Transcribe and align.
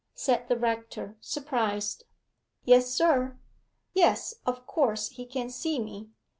said 0.15 0.47
the 0.47 0.57
rector, 0.57 1.15
surprised. 1.21 2.05
'Yes, 2.65 2.91
sir.' 2.91 3.37
'Yes, 3.93 4.33
of 4.47 4.65
course 4.65 5.09
he 5.09 5.27
can 5.27 5.51
see 5.51 5.77
me. 5.79 6.09